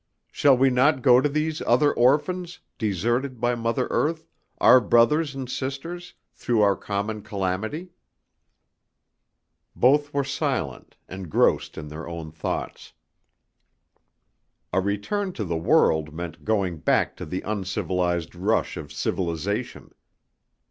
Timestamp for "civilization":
18.91-19.93